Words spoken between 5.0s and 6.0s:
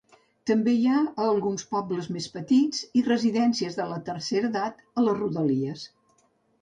a les rodalies.